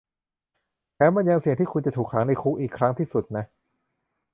[0.93, 3.45] แถมมันยังเสี่ยงที่คุณจะถูกขังในคุกอีกครั้งที่สุดนะ